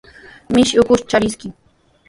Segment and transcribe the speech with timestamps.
[0.53, 1.47] Mishi ukushta charishqa.